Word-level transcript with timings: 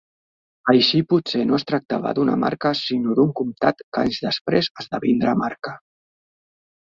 Així 0.71 1.01
potser 1.11 1.41
no 1.49 1.57
es 1.57 1.65
tractava 1.71 2.13
d'una 2.19 2.37
marca 2.43 2.71
sinó 2.79 3.17
d'un 3.19 3.29
comtat 3.41 3.83
que 3.89 4.03
anys 4.05 4.19
després 4.25 4.71
esdevindrà 4.85 5.35
marca. 5.45 5.75